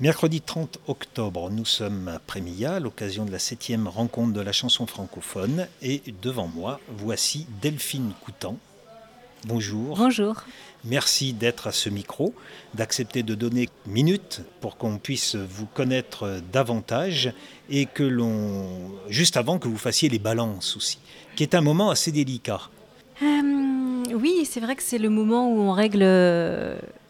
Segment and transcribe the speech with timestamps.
[0.00, 4.52] Mercredi 30 octobre, nous sommes à Prémilla, à l'occasion de la septième rencontre de la
[4.52, 5.66] chanson francophone.
[5.82, 8.56] Et devant moi, voici Delphine Coutan.
[9.44, 9.96] Bonjour.
[9.96, 10.36] Bonjour.
[10.84, 12.32] Merci d'être à ce micro,
[12.74, 17.32] d'accepter de donner une minute pour qu'on puisse vous connaître davantage
[17.68, 18.68] et que l'on.
[19.08, 21.00] juste avant que vous fassiez les balances aussi,
[21.34, 22.60] qui est un moment assez délicat.
[23.20, 26.04] Euh, oui, c'est vrai que c'est le moment où on règle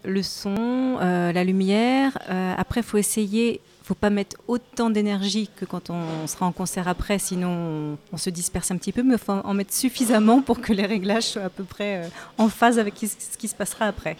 [0.05, 2.19] le son, euh, la lumière.
[2.31, 6.89] Euh, après, faut essayer, faut pas mettre autant d'énergie que quand on sera en concert
[6.89, 10.73] après, sinon on, se disperse un petit peu, mais faut en mettre suffisamment pour que
[10.73, 14.17] les réglages soient à peu près euh, en phase avec ce qui se passera après.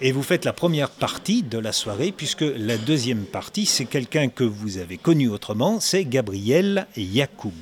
[0.00, 4.28] Et vous faites la première partie de la soirée, puisque la deuxième partie, c'est quelqu'un
[4.28, 7.52] que vous avez connu autrement, c'est Gabriel Yacoub.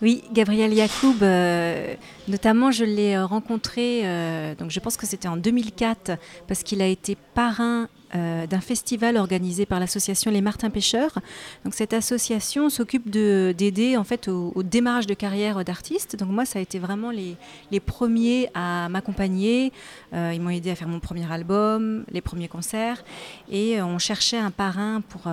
[0.00, 1.94] Oui, Gabriel Yacoub, euh,
[2.28, 6.12] notamment je l'ai euh, rencontré, euh, donc je pense que c'était en 2004,
[6.46, 11.18] parce qu'il a été parrain d'un festival organisé par l'association Les Martins Pêcheurs.
[11.62, 16.16] Donc cette association s'occupe d'aider en fait au, démarrage de carrière d'artistes.
[16.16, 17.36] Donc moi ça a été vraiment les,
[17.70, 19.74] les premiers à m'accompagner.
[20.14, 23.04] ils m'ont aidé à faire mon premier album, les premiers concerts,
[23.52, 25.30] et on cherchait un parrain pour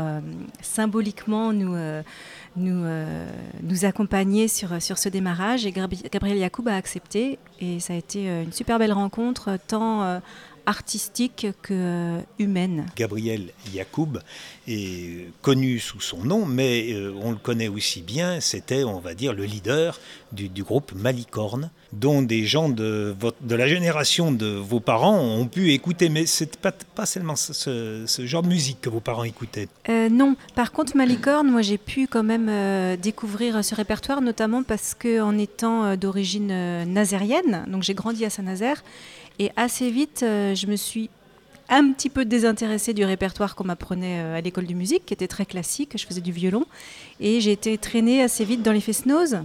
[0.62, 1.78] symboliquement nous
[2.56, 3.28] nous, euh,
[3.64, 5.66] nous accompagner sur, sur ce démarrage.
[5.66, 7.40] Et Gabriel Yacoub a accepté.
[7.60, 10.20] Et ça a été euh, une super belle rencontre, tant euh,
[10.66, 12.86] artistique que humaine.
[12.96, 14.20] Gabriel Yacoub
[14.68, 19.34] est connu sous son nom, mais on le connaît aussi bien, c'était, on va dire,
[19.34, 20.00] le leader
[20.32, 25.20] du, du groupe Malicorne, dont des gens de, votre, de la génération de vos parents
[25.20, 29.00] ont pu écouter, mais c'est pas, pas seulement ce, ce, genre de musique que vos
[29.00, 29.68] parents écoutaient.
[29.90, 34.64] Euh, non, par contre Malicorne, moi j'ai pu quand même euh, découvrir ce répertoire, notamment
[34.64, 38.84] parce que en étant euh, d'origine euh, nazérienne, donc j'ai grandi à Saint-Nazaire,
[39.40, 41.10] et assez vite je me suis
[41.70, 45.46] un petit peu désintéressée du répertoire qu'on m'apprenait à l'école de musique, qui était très
[45.46, 46.66] classique, je faisais du violon,
[47.20, 49.40] et j'ai été traînée assez vite dans les fest-noz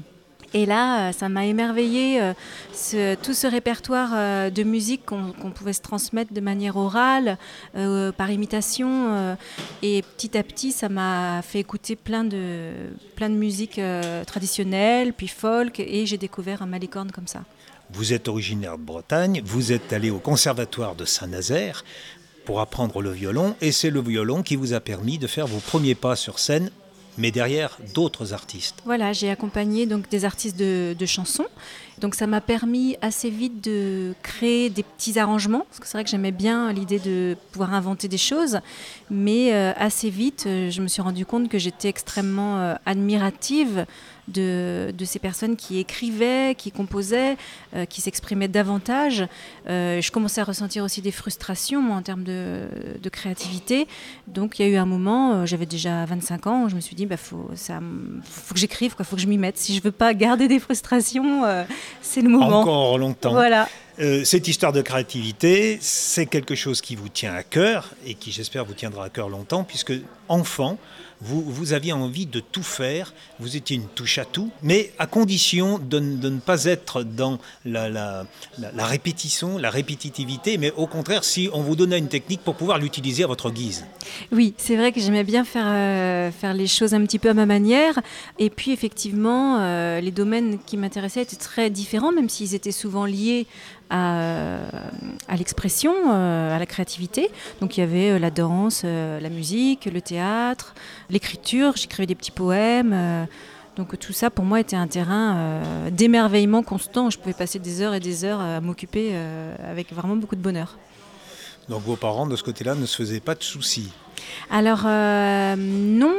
[0.53, 5.73] et là, euh, ça m'a émerveillé euh, tout ce répertoire euh, de musique qu'on pouvait
[5.73, 7.39] se transmettre de manière orale,
[8.17, 9.37] par imitation.
[9.83, 12.73] et petit à petit, ça m'a fait écouter plein de,
[13.17, 13.81] plein de musiques
[14.27, 17.43] traditionnelles, puis folk, et j'ai découvert un malicorne comme ça.
[17.93, 21.84] Vous êtes originaire de Bretagne, vous êtes allé au conservatoire de Saint-Nazaire
[22.45, 25.59] pour apprendre le violon, et c'est le violon qui vous a permis de faire vos
[25.59, 26.71] premiers pas sur scène
[27.19, 28.77] mais derrière d'autres artistes.
[28.84, 31.47] Voilà, j'ai accompagné donc des artistes de, de chansons.
[32.00, 36.05] Donc ça m'a permis assez vite de créer des petits arrangements, parce que c'est vrai
[36.05, 38.61] que j'aimais bien l'idée de pouvoir inventer des choses,
[39.11, 43.84] mais euh, assez vite, euh, je me suis rendu compte que j'étais extrêmement euh, admirative
[44.31, 47.37] de, de, ces personnes qui écrivaient, qui composaient,
[47.75, 49.27] euh, qui s'exprimaient davantage.
[49.69, 52.69] Euh, je commençais à ressentir aussi des frustrations moi, en termes de,
[53.01, 53.87] de, créativité.
[54.27, 56.97] Donc il y a eu un moment, euh, j'avais déjà 25 ans, je me suis
[56.97, 57.81] dit, il bah, faut, ça,
[58.25, 59.59] faut que j'écrive, il faut que je m'y mette.
[59.59, 61.43] Si je veux pas garder des frustrations,
[62.01, 62.61] c'est le moment.
[62.61, 63.33] Encore longtemps.
[63.33, 63.69] Voilà.
[64.00, 68.33] Euh, cette histoire de créativité, c'est quelque chose qui vous tient à cœur et qui,
[68.33, 69.93] j'espère, vous tiendra à cœur longtemps, puisque
[70.28, 70.78] enfant,
[71.21, 75.06] vous, vous aviez envie de tout faire, vous étiez une touche à tout, mais à
[75.06, 78.25] condition de, ne pas être dans la,
[78.78, 83.25] répétition, la répétitivité, mais au contraire, si on vous donnait une technique pour pouvoir l'utiliser
[83.25, 83.84] à votre guise.
[84.32, 87.34] Oui, c'est vrai que j'aimais bien faire, euh, faire les choses un petit peu à
[87.34, 88.00] ma manière,
[88.38, 93.05] et puis effectivement, euh, les domaines qui m'intéressaient étaient très différents, même s'ils étaient souvent
[93.05, 93.47] liés
[93.91, 94.59] à,
[95.28, 97.31] à l'expression, euh, à la créativité.
[97.61, 100.75] Donc il y avait euh, la danse, euh, la musique, le théâtre,
[101.11, 102.93] l'écriture, j'écrivais des petits poèmes.
[102.95, 103.25] Euh,
[103.77, 107.11] donc tout ça pour moi était un terrain euh, d'émerveillement constant.
[107.11, 110.43] Je pouvais passer des heures et des heures à m'occuper euh, avec vraiment beaucoup de
[110.43, 110.79] bonheur.
[111.69, 113.93] Donc vos parents de ce côté-là ne se faisaient pas de soucis?
[114.50, 116.15] Alors euh, non.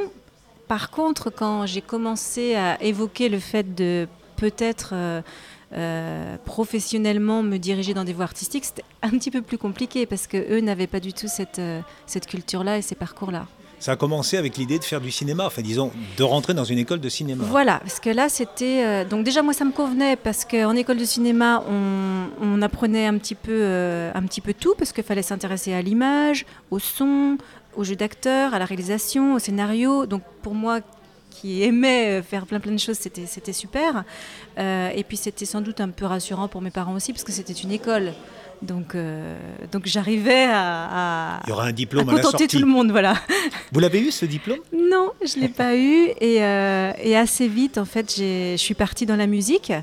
[0.68, 4.94] Par contre, quand j'ai commencé à évoquer le fait de peut-être
[5.74, 10.28] euh, professionnellement me diriger dans des voies artistiques, c'était un petit peu plus compliqué parce
[10.28, 13.46] que eux n'avaient pas du tout cette, euh, cette culture-là et ces parcours-là.
[13.80, 16.78] Ça a commencé avec l'idée de faire du cinéma, enfin disons de rentrer dans une
[16.78, 17.45] école de cinéma.
[17.48, 20.98] Voilà, parce que là c'était euh, donc déjà moi ça me convenait parce qu'en école
[20.98, 23.63] de cinéma on, on, apprenait un petit peu
[24.13, 27.38] un petit peu tout parce qu'il fallait s'intéresser à l'image, au son,
[27.75, 30.06] au jeu d'acteur, à la réalisation, au scénario.
[30.06, 30.81] Donc pour moi
[31.31, 34.04] qui aimait euh, faire plein plein de choses, c'était c'était super.
[34.60, 37.31] Euh, et puis c'était sans doute un peu rassurant pour mes parents aussi parce que
[37.31, 38.13] c'était une école.
[38.62, 39.38] Donc, euh,
[39.72, 42.92] donc j'arrivais à, à, Il y aura un diplôme à, contenter à tout le monde,
[42.92, 43.16] voilà.
[43.72, 44.60] Vous l'avez eu ce diplôme?
[44.72, 49.07] Non, je l'ai pas eu et, euh, et, assez vite en fait, je suis partie
[49.07, 49.74] dans la musique.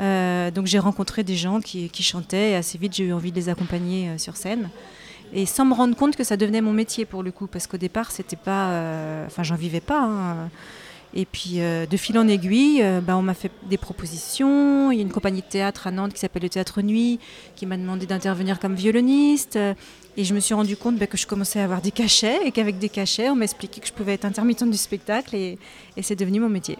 [0.00, 3.32] Euh, donc j'ai rencontré des gens qui, qui, chantaient et assez vite j'ai eu envie
[3.32, 4.70] de les accompagner sur scène.
[5.32, 7.78] et sans me rendre compte que ça devenait mon métier pour le coup, parce qu'au
[7.78, 10.02] départ, c'était pas, enfin, j'en vivais pas.
[10.02, 10.50] hein.
[11.14, 14.90] Et puis, euh, de fil en aiguille, euh, bah, on m'a fait des propositions.
[14.92, 17.18] Il y a une compagnie de théâtre à Nantes qui s'appelle le Théâtre Nuit,
[17.56, 19.56] qui m'a demandé d'intervenir comme violoniste.
[19.56, 19.74] Euh,
[20.16, 22.50] Et je me suis rendu compte bah, que je commençais à avoir des cachets, et
[22.52, 25.58] qu'avec des cachets, on m'a expliqué que je pouvais être intermittente du spectacle, et,
[25.96, 26.76] et c'est devenu mon métier.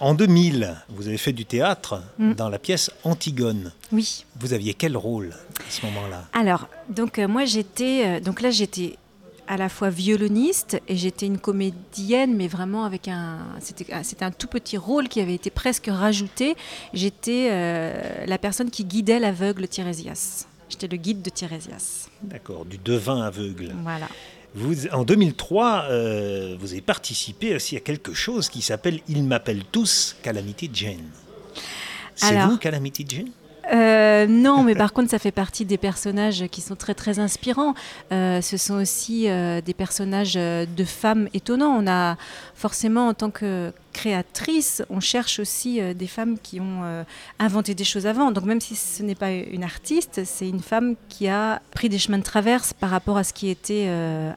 [0.00, 2.34] En 2000, vous avez fait du théâtre Mm.
[2.34, 3.72] dans la pièce Antigone.
[3.92, 4.24] Oui.
[4.38, 6.24] Vous aviez quel rôle à ce moment-là?
[6.32, 8.96] Alors, donc euh, moi j'étais, donc là j'étais
[9.46, 14.30] à la fois violoniste et j'étais une comédienne, mais vraiment avec un, c'était, ah, un
[14.30, 16.56] tout petit rôle qui avait été presque rajouté.
[16.92, 20.46] J'étais euh, la personne qui guidait l'aveugle Tirésias.
[20.68, 22.08] J'étais le guide de Tirésias.
[22.22, 23.74] D'accord, du devin aveugle.
[23.82, 24.08] Voilà.
[24.54, 29.64] Vous, en 2003, euh, vous avez participé aussi à quelque chose qui s'appelle Ils m'appellent
[29.70, 31.10] tous Calamity Jane.
[32.14, 33.30] C'est vous, Calamity Jane?
[33.72, 37.74] Euh, non, mais par contre, ça fait partie des personnages qui sont très très inspirants.
[38.12, 41.76] Euh, ce sont aussi euh, des personnages euh, de femmes étonnants.
[41.78, 42.16] On a
[42.54, 47.04] forcément, en tant que créatrice, on cherche aussi euh, des femmes qui ont euh,
[47.38, 48.32] inventé des choses avant.
[48.32, 51.98] Donc même si ce n'est pas une artiste, c'est une femme qui a pris des
[51.98, 53.88] chemins de traverse par rapport à ce qui était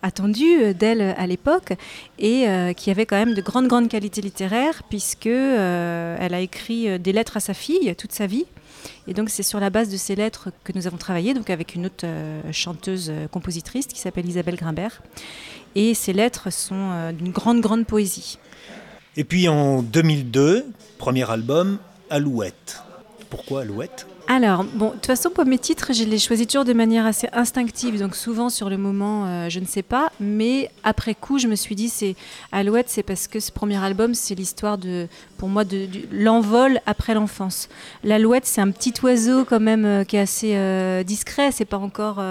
[0.02, 1.74] attendu d'elle à l'époque
[2.20, 2.46] et
[2.76, 7.38] qui avait quand même de grandes grandes qualités littéraires puisque elle a écrit des lettres
[7.38, 8.46] à sa fille toute sa vie.
[9.08, 11.76] Et donc c'est sur la base de ces lettres que nous avons travaillé, donc avec
[11.76, 15.02] une autre euh, chanteuse euh, compositrice qui s'appelle Isabelle Grimbert.
[15.76, 18.40] Et ces lettres sont euh, d'une grande, grande poésie.
[19.16, 20.66] Et puis en 2002,
[20.98, 21.80] premier album,
[22.10, 22.82] Alouette.
[23.30, 24.08] Pourquoi Alouette?
[24.30, 27.30] Alors, bon, de toute façon, pour mes titres, je les choisis toujours de manière assez
[27.32, 27.98] instinctive.
[27.98, 30.12] Donc, souvent, sur le moment, euh, je ne sais pas.
[30.20, 32.16] Mais après coup, je me suis dit, c'est
[32.52, 35.08] Alouette, c'est parce que ce premier album, c'est l'histoire de,
[35.38, 37.70] pour moi, de, l'envol après l'enfance.
[38.04, 41.54] L'alouette, c'est un petit oiseau, quand même, euh, qui est assez euh, discret.
[41.54, 42.22] C'est pas encore,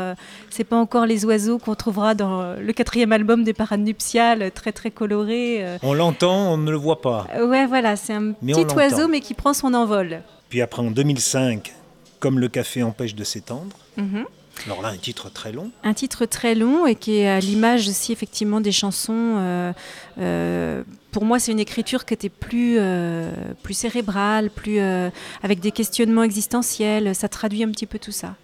[0.50, 4.72] c'est pas encore les oiseaux qu'on trouvera dans le quatrième album des Parades nuptiales, très,
[4.72, 5.64] très coloré.
[5.82, 7.26] On l'entend, on ne le voit pas.
[7.42, 10.20] Ouais, voilà, c'est un Mais petit oiseau, mais qui prend son envol.
[10.48, 11.72] Puis après en 2005,
[12.18, 13.76] Comme le café empêche de s'étendre.
[13.98, 14.24] Mhm.
[14.64, 15.70] Alors là, un titre très long.
[15.84, 19.34] Un titre très long et qui est à l'image aussi effectivement des chansons.
[19.36, 19.72] euh,
[20.18, 20.82] euh,
[21.12, 23.30] pour moi, c'est une écriture qui était plus, euh,
[23.62, 24.80] plus cérébrale, plus
[25.42, 27.14] avec des questionnements existentiels.
[27.14, 28.34] Ça traduit un petit peu tout ça.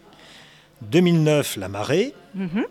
[0.83, 2.15] 2009, La Marée.
[2.35, 2.65] Mhm.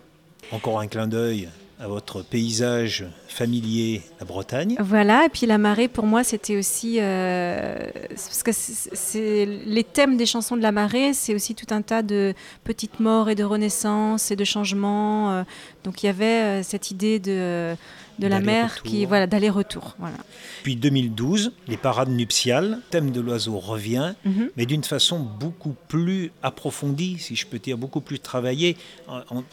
[0.51, 1.49] Encore un clin d'œil
[1.81, 4.75] à votre paysage familier, la Bretagne.
[4.79, 7.75] Voilà, et puis la marée pour moi c'était aussi euh,
[8.09, 12.03] parce que c'est- les thèmes des chansons de la marée, c'est aussi tout un tas
[12.03, 15.31] de petites morts et de renaissances et de changements.
[15.31, 15.43] euh,
[15.83, 17.75] donc il y avait euh, cette idée de
[18.21, 19.95] de la mer qui voilà d'aller-retour.
[19.99, 20.15] Voilà.
[20.63, 24.49] Puis 2012, les parades nuptiales, thème de l'oiseau revient, Mhm.
[24.55, 28.77] mais d'une façon beaucoup plus approfondie, si je peux dire, beaucoup plus travaillée.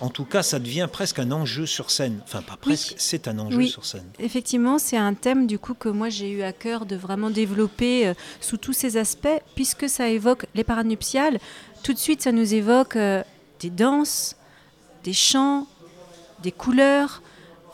[0.01, 2.21] En, tout cas, ça devient presque un enjeu sur scène.
[2.25, 3.69] Enfin, pas presque, c'est un enjeu Oui.
[3.69, 4.05] sur scène.
[4.19, 8.07] Effectivement, c'est un thème du coup que moi j'ai eu à cœur de vraiment développer
[8.09, 11.39] euh, sous tous ses aspects, puisque ça évoque les parades nuptiales.
[11.83, 13.23] Tout de suite, ça nous évoque euh,
[13.61, 14.37] des danses,
[15.05, 15.67] des chants,
[16.43, 17.23] des couleurs,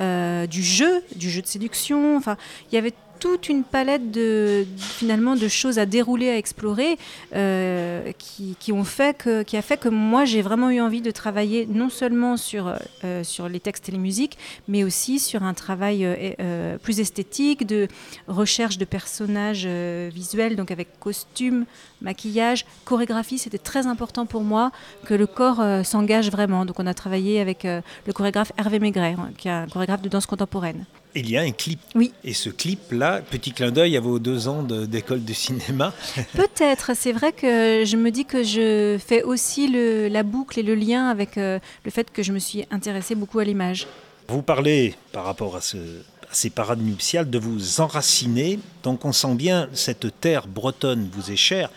[0.00, 2.17] euh, du jeu, du jeu de séduction.
[2.17, 2.37] Enfin,
[2.70, 2.94] il y avait
[3.25, 6.99] toute une palette de finalement de choses à dérouler, à explorer,
[7.35, 11.11] euh, qui, ont fait que, qui a fait que moi j'ai vraiment eu envie de
[11.11, 14.37] travailler non seulement sur euh, sur les textes et les musiques,
[14.69, 17.88] mais aussi sur un travail euh, plus esthétique, de
[18.28, 19.66] recherche de personnages
[20.12, 21.64] visuels, donc avec costumes,
[22.02, 23.38] maquillage, chorégraphie.
[23.38, 24.71] C'était très important pour moi
[25.07, 26.66] que le corps s'engage vraiment.
[26.66, 30.11] Donc on a travaillé avec le chorégraphe Hervé Maigret, hein, qui est un chorégraphe de
[30.11, 30.85] danse contemporaine.
[31.16, 31.78] Il y a un clip.
[31.94, 32.12] Oui.
[32.25, 35.92] Et ce clip-là, petit clin d'œil à vos deux ans de- d'école de, cinéma.
[36.35, 40.62] Peut-être, c'est vrai que je me dis que je fais aussi le- la boucle et
[40.64, 43.87] le lien avec euh, le fait que je me suis intéressée beaucoup à l'image.
[44.28, 48.59] Vous parlez, par rapport à, ce- à ces parades nuptiales, de vous enraciner.
[48.83, 51.71] Donc on sent bien cette terre bretonne vous est chère.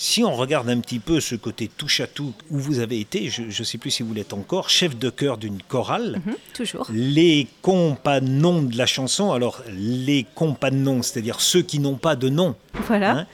[0.00, 3.28] Si on regarde un petit peu ce côté touche à tout où vous avez été,
[3.30, 6.86] je ne sais plus si vous l'êtes encore, chef de chœur d'une chorale, Mhm, toujours.
[6.92, 12.54] les compagnons de la chanson, alors les compagnons, c'est-à-dire ceux qui n'ont pas de nom,
[12.86, 13.10] Voilà.
[13.18, 13.26] Hein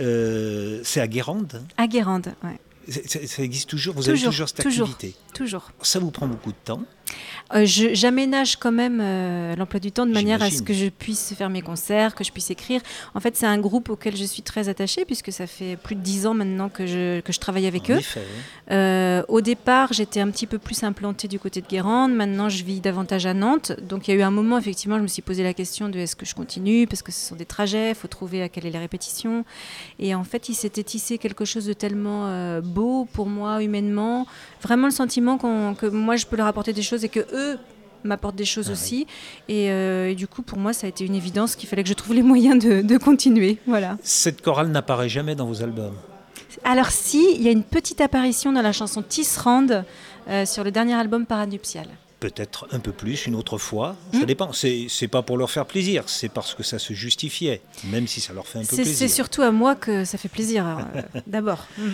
[0.00, 1.62] euh, c'est à Guérande.
[1.76, 2.34] À Guérande,
[2.88, 5.16] c'est- Ça existe toujours, vous avez toujours cette toujours, activité.
[5.34, 5.70] toujours.
[5.82, 6.82] Ça vous prend beaucoup de temps.
[7.54, 11.34] Euh, J'aménage quand même euh, l'emploi du temps de manière à ce que je puisse
[11.34, 12.80] faire mes concerts, que je puisse écrire.
[13.14, 16.00] En fait, c'est un groupe auquel je suis très attachée puisque ça fait plus de
[16.00, 18.00] dix ans maintenant que je, que je travaille avec eux.
[18.70, 22.12] Euh, au départ, j'étais un petit peu plus implantée du côté de Guérande.
[22.14, 23.72] Maintenant, je vis davantage à Nantes.
[23.82, 25.98] Donc, il y a eu un moment, effectivement, je me suis posé la question de
[25.98, 28.66] est-ce que je continue parce que ce sont des trajets, il faut trouver à quelle
[28.66, 29.44] est la répétition.
[29.98, 34.26] Et en fait, il s'était tissé quelque chose de tellement beau pour moi humainement.
[34.62, 37.58] Vraiment le sentiment que moi, je peux leur apporter des choses et que eux
[38.04, 39.06] m'apportent des choses ah aussi.
[39.50, 41.94] Euh, et, du coup, pour moi, ça a été une évidence qu'il fallait que je
[41.94, 43.58] trouve les moyens de, continuer.
[43.66, 43.96] Voilà.
[44.02, 45.94] Cette chorale n'apparaît jamais dans vos albums
[46.64, 49.84] Alors si, il y a une petite apparition dans la chanson Tisserand
[50.28, 51.86] euh, sur le dernier album Paranuptial.
[52.20, 54.50] Peut-être un peu plus une autre fois, ça hmm dépend.
[54.52, 58.32] C'est pas pour leur faire plaisir, c'est parce que ça se justifiait, même si ça
[58.32, 58.96] leur fait un peu plaisir.
[58.96, 61.68] C'est surtout à moi que ça fait plaisir, euh, d'abord.
[61.78, 61.90] Hmm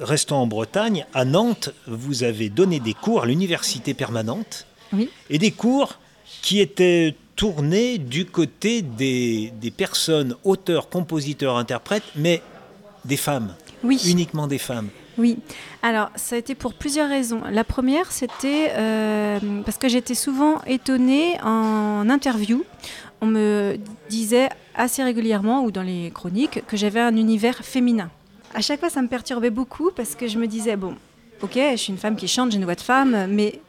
[0.00, 4.66] restons en Bretagne, à Nantes, vous avez donné des cours à l'université permanente.
[5.30, 5.98] Et des cours
[6.42, 12.42] qui étaient tournés du côté des, personnes, auteurs, compositeurs, interprètes, mais
[13.04, 13.54] des femmes.
[13.82, 14.00] Oui.
[14.06, 14.88] Uniquement des femmes.
[15.18, 15.38] Oui,
[15.82, 17.42] alors ça a été pour plusieurs raisons.
[17.50, 22.64] La première, c'était euh, parce que j'étais souvent étonnée en interview.
[23.20, 23.76] On me
[24.08, 28.10] disait assez régulièrement, ou dans les chroniques, que j'avais un univers féminin
[28.54, 30.96] à chaque fois, ça me perturbait beaucoup parce que je me disais, bon,
[31.42, 33.60] ok, je suis une femme qui chante, j'ai une voix de femme, mais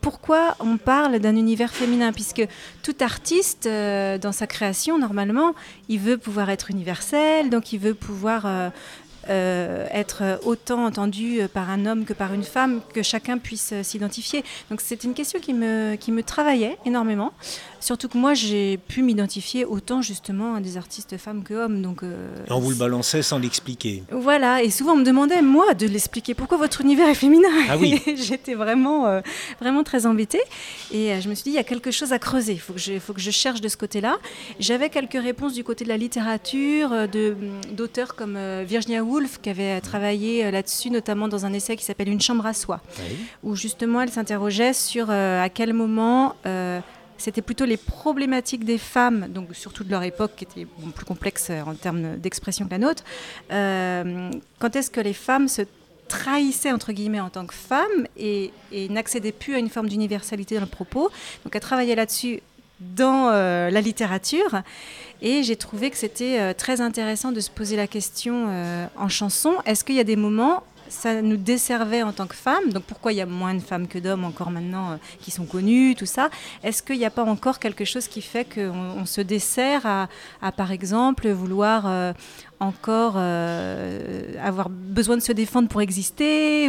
[0.00, 2.12] pourquoi on parle d'un univers féminin?
[2.12, 2.46] Puisque
[2.82, 5.54] tout artiste, euh, dans sa création, normalement,
[5.88, 8.70] il veut pouvoir être universel, donc il veut pouvoir euh,
[9.28, 14.44] euh, être autant entendu par un homme que par une femme, que chacun puisse s'identifier.
[14.70, 17.32] Donc c'est une question qui me, qui me travaillait énormément.
[17.80, 21.80] Surtout que moi, j'ai pu m'identifier autant justement à des artistes femmes que hommes.
[21.82, 24.02] Donc, euh, on vous le balançait sans l'expliquer.
[24.10, 26.34] Voilà, et souvent on me demandait, moi, de l'expliquer.
[26.34, 27.48] Pourquoi votre univers est féminin?
[27.68, 28.02] Ah oui.
[28.16, 29.20] J'étais vraiment, euh,
[29.60, 30.40] vraiment très embêtée.
[30.92, 32.54] Et euh, je me suis dit, il y a quelque chose à creuser.
[32.54, 34.18] Il faut, que je, faut que je cherche de ce côté-là.
[34.58, 36.90] J'avais quelques réponses du côté de la littérature,
[37.72, 42.20] d'auteurs comme Virginia Woolf, qui avait travaillé là-dessus, notamment dans un essai qui s'appelle Une
[42.20, 42.80] chambre à soi,
[43.42, 46.34] où justement elle s'interrogeait sur à quel moment
[47.18, 51.50] c'était plutôt les problématiques des femmes, donc surtout de leur époque, qui étaient plus complexes
[51.50, 53.02] en termes d'expression que la nôtre.
[53.52, 55.62] Euh, quand est-ce que les femmes se
[56.06, 58.52] trahissaient entre guillemets en tant que femmes et,
[58.88, 61.10] n'accédaient plus à une forme d'universalité dans le propos?
[61.44, 62.40] Donc elle travaillait là-dessus
[62.80, 64.62] dans euh, la littérature
[65.20, 68.46] et j'ai trouvé que c'était euh, très intéressant de se poser la question
[68.96, 72.72] en chanson, est-ce qu'il y a des moments ça nous desservait en tant que femmes.
[72.72, 75.46] Donc pourquoi il y a moins de femmes que d'hommes encore maintenant euh, qui sont
[75.46, 76.30] connues, tout ça?
[76.62, 80.72] Est-ce qu'il n'y a pas encore quelque chose qui fait qu'on se dessert à, par
[80.72, 82.12] exemple, vouloir euh,
[82.60, 86.68] encore euh, avoir besoin de se défendre pour exister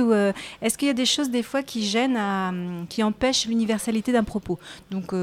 [0.61, 4.59] est-ce qu'il y a des choses des fois qui gênent qui empêchent l'universalité d'un propos?
[4.91, 5.13] Donc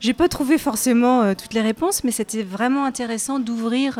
[0.00, 3.98] j'ai pas trouvé forcément toutes les réponses mais c'était vraiment intéressant d'ouvrir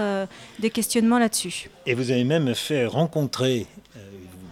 [0.60, 1.68] des questionnements là-dessus.
[1.86, 3.66] Et vous avez même fait rencontrer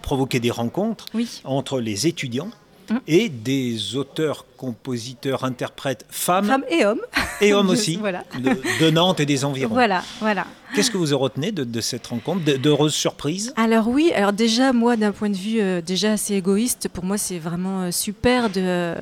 [0.02, 1.06] provoquer des rencontres
[1.44, 2.50] entre les étudiants
[2.90, 3.00] hum.
[3.06, 7.00] et des auteurs, compositeurs, interprètes, femmes, femmes et hommes,
[7.40, 9.74] et hommes aussi, de, Nantes et des environs.
[9.74, 10.46] Voilà, voilà.
[10.72, 13.52] Qu'est-ce que vous retenez de, de cette rencontre, d'heureuses surprises?
[13.56, 17.18] Alors oui, alors déjà moi d'un point de vue euh, déjà assez égoïste, pour moi
[17.18, 18.94] c'est vraiment euh, super de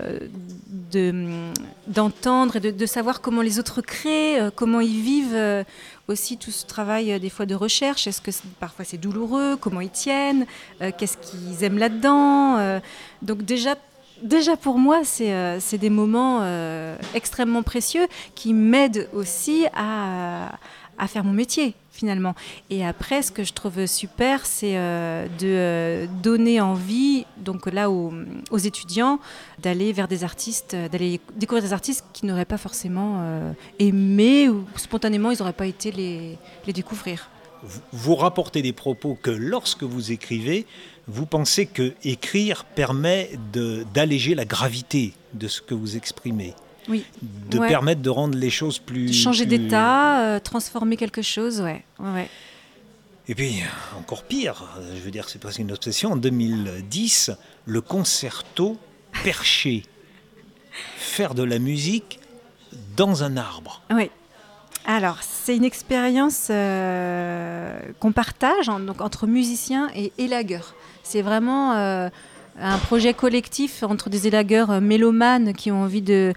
[1.87, 5.65] d'entendre et de, savoir comment les autres créent, euh, comment ils vivent
[6.09, 8.07] aussi tout ce travail des fois de recherche.
[8.07, 9.57] Est-ce que parfois c'est douloureux?
[9.61, 10.47] Comment ils tiennent?
[10.81, 12.81] Qu'est-ce qu'ils aiment là-dedans?
[13.23, 13.77] Donc déjà,
[14.23, 16.43] déjà pour moi, c'est des moments
[17.15, 20.59] extrêmement précieux qui m'aident aussi à,
[21.07, 22.35] faire mon métier finalement.
[22.71, 27.91] Et après, ce que je trouve super, c'est euh, de euh, donner envie, donc là,
[27.91, 28.13] aux,
[28.57, 29.19] étudiants,
[29.59, 33.23] d'aller vers des artistes, euh, d'aller découvrir des artistes qui n'auraient pas forcément
[33.79, 37.29] aimé ou spontanément, ils n'auraient pas été les découvrir.
[37.93, 40.67] Vous rapportez des propos que lorsque vous écrivez,
[41.11, 43.31] vous pensez que écrire permet
[43.95, 46.55] d'alléger la gravité de ce que vous exprimez
[46.89, 49.13] de permettre de rendre les choses plus...
[49.13, 51.85] Changer d'état, euh, transformer quelque chose, ouais.
[51.99, 52.29] ouais.
[53.29, 53.63] Et puis,
[53.99, 54.65] encore pire,
[54.95, 57.33] je veux dire, c'est presque une obsession, en 2010,
[57.67, 58.79] le concerto
[59.25, 59.85] perché.
[60.97, 62.21] Faire de la musique
[62.97, 63.83] dans un arbre.
[63.91, 64.11] Oui.
[64.87, 70.75] Alors, c'est une expérience euh, qu'on partage donc, entre musiciens et élagueurs.
[71.11, 72.09] C'est vraiment...
[72.59, 76.33] Un projet collectif entre des élagueurs euh, mélomanes qui ont envie de,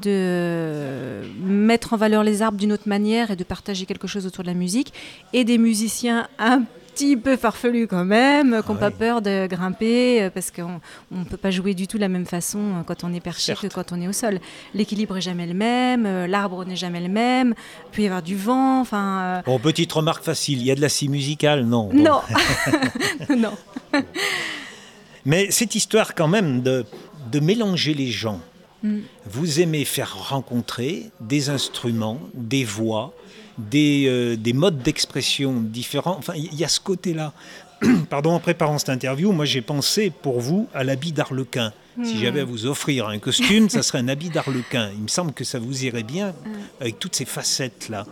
[0.00, 4.42] de mettre en valeur les arbres d'une autre manière et de partager quelque chose autour
[4.44, 4.92] de la musique,
[5.32, 6.62] et des musiciens un
[6.94, 8.94] petit peu farfelus quand même, qui n'ont Ah pas oui.
[8.98, 10.80] peur de grimper, euh, parce qu'on
[11.10, 13.54] ne peut pas jouer du tout de la même façon euh, quand on est perché
[13.54, 13.60] Certes.
[13.68, 14.38] que quand on est au sol.
[14.72, 17.54] L'équilibre est jamais le même, l'arbre n'est jamais le même,
[17.88, 19.42] il peut y avoir du vent, enfin...
[19.44, 21.90] Bon, petite remarque facile, il y a de la scie musicale Non?
[21.92, 22.02] Bon.
[22.02, 22.20] Non
[23.36, 23.52] Non
[25.26, 26.86] Mais cette histoire quand même de,
[27.30, 28.40] de mélanger les gens,
[28.82, 28.98] Mm.
[29.24, 33.14] vous aimez faire rencontrer des instruments, des voix,
[33.56, 36.14] des, euh, des modes d'expression différents.
[36.18, 37.32] Enfin, il y a ce côté-là.
[38.10, 41.72] Pardon, en préparant cette interview, moi j'ai pensé pour vous à l'habit d'Arlequin.
[42.04, 42.18] Si Mm.
[42.20, 44.90] j'avais à vous offrir un costume, ça serait un habit d'Arlequin.
[44.94, 46.50] Il me semble que ça vous irait bien Mm.
[46.82, 48.04] avec toutes ces facettes-là.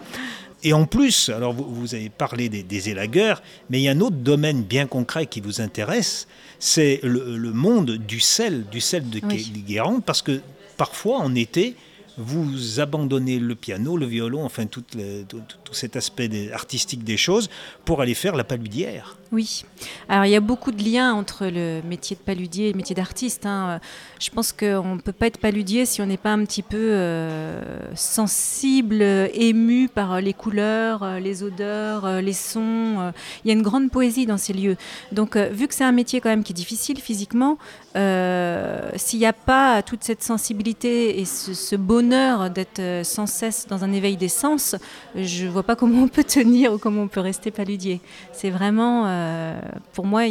[0.64, 3.92] Et en plus, alors vous, vous avez parlé des, des élagueurs, mais il y a
[3.92, 6.26] un autre domaine bien concret qui vous intéresse,
[6.58, 9.52] c'est le, le monde du sel, du sel de Oui.
[9.66, 10.40] Guérande, parce que
[10.76, 11.76] parfois en été,
[12.16, 17.02] vous abandonnez le piano, le violon, enfin tout, le- tout- tout cet aspect des- artistique
[17.04, 17.50] des choses
[17.84, 19.18] pour aller faire la paludière.
[19.34, 19.64] Oui.
[20.08, 22.94] Alors il y a beaucoup de liens entre le métier de paludier et le métier
[22.94, 23.46] d'artiste.
[23.46, 23.80] hein.
[24.20, 26.76] Je pense qu'on ne peut pas être paludier si on n'est pas un petit peu
[26.78, 27.60] euh,
[27.96, 33.00] sensible, euh, ému par les couleurs, euh, les odeurs, euh, les sons.
[33.00, 33.10] euh.
[33.44, 34.76] Il y a une grande poésie dans ces lieux.
[35.10, 37.58] Donc euh, vu que c'est un métier quand même qui est difficile physiquement,
[37.96, 43.66] euh, s'il n'y a pas toute cette sensibilité et ce, bonheur d'être euh, sans cesse
[43.68, 44.76] dans un éveil des sens,
[45.16, 48.00] je ne vois pas comment on peut tenir ou comment on peut rester paludier.
[48.32, 49.23] C'est vraiment, euh,
[49.92, 50.22] pour moi,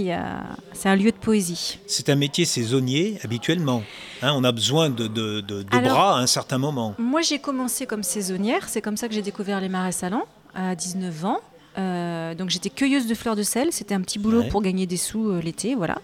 [0.74, 1.80] c'est un lieu de poésie.
[1.88, 3.84] C'est un métier saisonnier habituellement.
[4.22, 6.96] Hein, on a besoin de, de- de- de Alors- bras à un certain moment.
[6.98, 8.70] Moi, j'ai commencé comme saisonnière.
[8.70, 11.40] C'est comme ça que j'ai découvert les marais salants à 19 ans.
[11.78, 13.70] Euh, donc, j'étais cueilleuse de fleurs de sel.
[13.72, 14.48] C'était un petit boulot Ouais.
[14.50, 15.98] pour gagner des sous euh, l'été, voilà.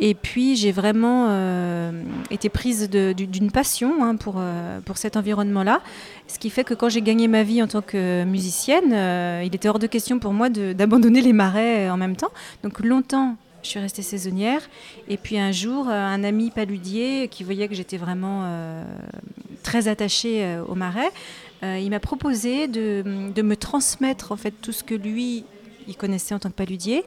[0.00, 5.80] Et puis, j'ai vraiment euh, été prise d'une passion hein, pour, euh, pour cet environnement-là.
[6.28, 9.54] Ce qui fait que quand j'ai gagné ma vie en tant que musicienne, euh, il
[9.54, 12.30] était hors de question pour moi d'abandonner les marais en même temps.
[12.62, 14.62] Donc, longtemps, je suis restée saisonnière.
[15.08, 18.44] Et puis un jour, un ami paludier qui voyait que j'étais vraiment
[19.64, 21.10] très attachée euh, au marais,
[21.62, 23.02] il m'a proposé de,
[23.34, 25.44] de me transmettre en fait tout ce que lui
[25.88, 27.04] il connaissait en tant que paludier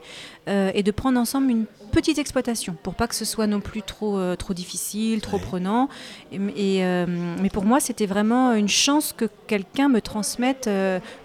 [0.50, 3.82] euh, et de prendre ensemble une petite exploitation pour pas que ce soit non plus
[3.82, 5.44] trop euh, trop difficile, trop Ouais.
[5.44, 5.88] prenant.
[6.32, 6.36] Et,
[6.78, 7.06] et, euh,
[7.42, 10.70] mais pour moi, c'était vraiment une chance que quelqu'un me transmette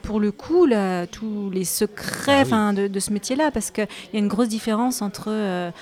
[0.03, 2.43] pour le coup là, tous les secrets Ah oui.
[2.47, 5.73] enfin, de, de ce métier-là parce qu'il y a une grosse différence entre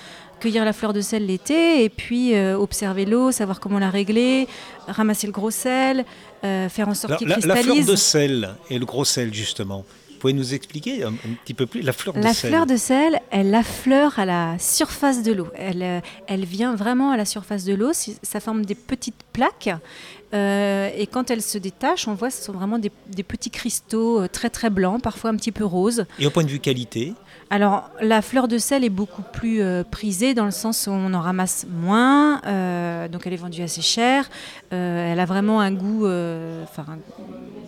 [0.41, 4.47] cueillir la fleur de sel l'été et puis euh, observer l'eau, savoir comment la régler,
[4.87, 6.05] ramasser le gros sel,
[6.45, 7.85] euh, faire en sorte qu'il la, la cristallise.
[7.85, 9.85] fleur de sel et le gros sel, justement.
[10.25, 12.65] Vous pouvez nous expliquer un, un petit peu plus la fleur de La sel fleur
[12.65, 15.49] de sel, elle affleure à la surface de l'eau.
[15.55, 17.91] Elle, euh, elle vient vraiment à la surface de l'eau.
[17.93, 19.69] Ça forme des petites plaques.
[20.33, 24.23] Euh, et quand elle se détache, on voit ce sont vraiment des, des petits cristaux
[24.23, 26.07] euh, très très blancs, parfois un petit peu roses.
[26.19, 27.13] Et au point de vue qualité,
[27.51, 31.13] Alors, la fleur de sel est beaucoup plus euh, prisée dans le sens où on
[31.15, 34.29] en ramasse moins, euh, donc elle est vendue assez cher.
[34.73, 36.07] Euh, elle a vraiment un goût,
[36.65, 36.85] enfin,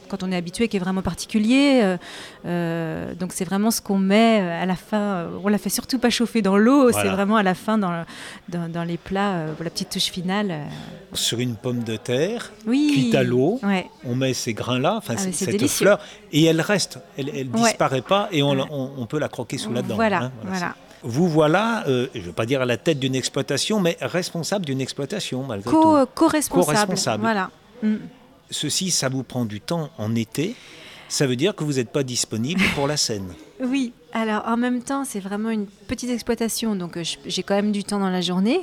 [0.08, 1.96] quand on est habitué, qui est vraiment particulier.
[2.44, 5.26] donc c'est vraiment ce qu'on met à la fin.
[5.44, 7.02] On la fait surtout pas chauffer dans l'eau, Voilà.
[7.10, 8.04] c'est vraiment à la fin dans,
[8.48, 10.52] dans, dans les plats, la petite touche finale.
[11.12, 12.90] sur une pomme de terre, Oui.
[12.92, 13.86] cuite à l'eau, Ouais.
[14.04, 15.86] on met ces grains-là, enfin Ah, cette délicieux.
[15.86, 15.98] fleur,
[16.32, 17.44] et elle reste, elle ne Ouais.
[17.70, 18.68] disparaît pas, et on, la- Ouais.
[18.70, 20.74] on- on peut la croquer sous Voilà, hein, voilà.
[21.02, 24.64] Vous voilà, euh, je ne veux pas dire à la tête d'une exploitation, mais responsable
[24.64, 26.10] d'une exploitation, malgré Co- tout.
[26.14, 26.64] Co-responsable.
[26.66, 27.22] Co-responsable.
[27.22, 27.50] voilà.
[27.82, 27.96] Mm.
[28.50, 30.54] Ceci, ça vous prend du temps en été,
[31.08, 33.28] ça veut dire que vous n'êtes pas disponible pour la scène.
[33.60, 37.70] Oui, alors en même temps, c'est vraiment une petite exploitation, donc euh, j'ai quand même
[37.72, 38.60] du temps dans la journée.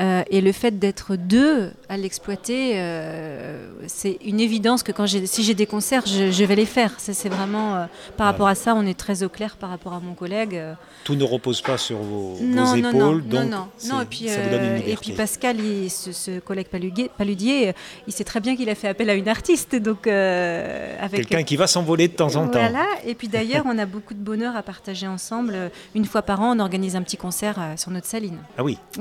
[0.00, 5.42] Euh, et le fait d'être deux à l'exploiter, euh, c'est une évidence que quand si
[5.42, 6.92] j'ai des concerts, je, je vais les faire.
[6.98, 7.84] C'est vraiment, euh,
[8.16, 10.60] par rapport à ça, on est très au clair par rapport à mon collègue.
[11.04, 14.00] Tout ne repose pas sur vos, non, non, non, épaules, non, donc non, non.
[14.02, 17.72] Et puis, ça vous donne une et puis Pascal, il- ce, ce collègue paludier, paludier,
[18.06, 21.56] il sait très bien qu'il a fait appel à une artiste, donc avec Quelqu'un qui
[21.56, 22.58] va s'envoler de temps en temps.
[22.60, 25.52] voilà, et puis d'ailleurs, on a beaucoup de bonheur à partager ensemble.
[25.54, 28.38] Euh, Une fois par an, on organise un petit concert euh, sur notre saline.
[28.58, 28.78] Ah oui.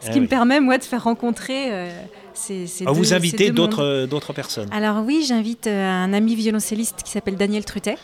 [0.00, 1.90] Ce Ah qui me permet, moi, de faire rencontrer euh,
[2.32, 4.68] ces, ces Ah, deux vous invitez d'autres euh, d'autres personnes.
[4.72, 7.96] Alors oui, j'invite un ami violoncelliste qui s'appelle Daniel Trutet.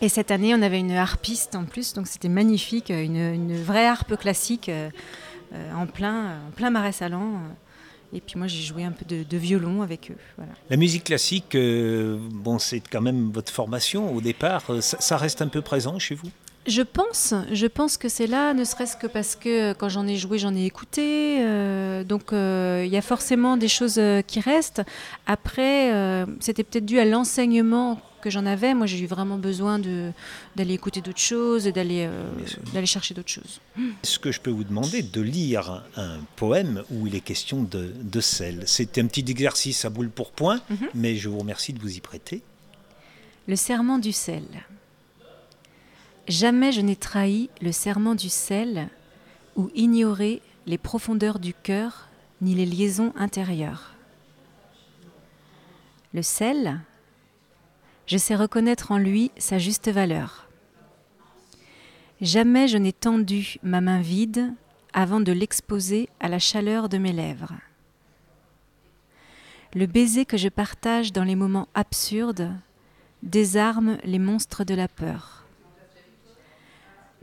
[0.00, 3.86] Et cette année, on avait une harpiste en plus, donc c'était magnifique, une, une vraie
[3.86, 4.90] harpe classique euh,
[5.76, 7.32] en plein, en plein marais salant.
[8.14, 10.16] Et puis moi, j'ai joué un peu de, de violon avec eux.
[10.36, 10.52] Voilà.
[10.70, 14.62] La musique classique, euh, bon, c'est quand même votre formation au départ.
[14.70, 16.28] euh, Ça, ça reste un peu présent chez vous?
[16.66, 20.16] Je pense, je pense que c'est là, ne serait-ce que parce que quand j'en ai
[20.16, 21.44] joué, j'en ai écouté.
[21.44, 24.80] euh, donc euh, il y a forcément des choses euh, qui restent.
[25.26, 28.72] Après, euh, c'était peut-être dû à l'enseignement que j'en avais.
[28.72, 32.08] Moi, j'ai eu vraiment besoin d'aller écouter d'autres choses et d'aller
[32.72, 33.60] d'aller chercher d'autres choses.
[34.02, 37.92] Est-ce que je peux vous demander de lire un poème où il est question de,
[38.00, 40.88] de sel C'est un petit exercice à boule pour point, mhm.
[40.94, 42.42] mais je vous remercie de vous y prêter.
[43.46, 44.46] Le serment du sel.
[46.26, 48.88] Jamais je n'ai trahi le serment du sel
[49.54, 52.08] ou ignoré les profondeurs du cœur
[52.40, 53.94] ni les liaisons intérieures.
[56.14, 56.80] Le sel,
[58.06, 60.48] je sais reconnaître en lui sa juste valeur.
[62.20, 64.52] Jamais je n'ai tendu ma main vide
[64.92, 67.54] avant de l'exposer à la chaleur de mes lèvres.
[69.74, 72.52] Le baiser que je partage dans les moments absurdes
[73.22, 75.44] désarme les monstres de la peur.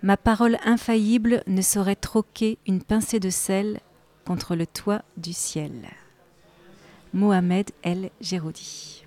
[0.03, 3.79] Ma parole infaillible ne saurait troquer une pincée de sel
[4.25, 5.89] contre le toit du ciel.
[7.13, 9.05] Mohamed El Géroudi.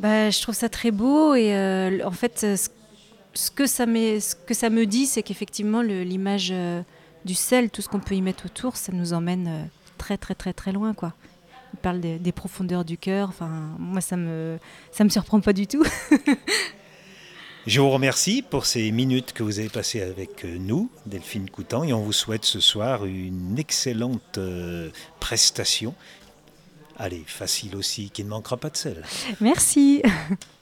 [0.00, 2.46] Bah, je trouve ça très beau et euh, en fait,
[3.34, 6.82] ce que ça, ce que ça me dit, c'est qu'effectivement, l'image euh,
[7.24, 9.64] du sel, tout ce qu'on peut y mettre autour, ça nous emmène euh,
[9.96, 10.94] très très très très loin.
[10.94, 11.14] quoi.
[11.74, 13.32] Il parle des, profondeurs du cœur.
[13.78, 14.58] Moi, ça me
[14.90, 15.84] ça me surprend pas du tout.
[17.68, 21.84] Je vous remercie pour ces minutes que vous avez passées avec euh, nous, Delphine Coutan,
[21.84, 24.88] et on vous souhaite ce soir une excellente euh,
[25.20, 25.94] prestation.
[26.98, 29.04] Allez, facile aussi, qui ne manquera pas de sel.
[29.40, 30.02] Merci.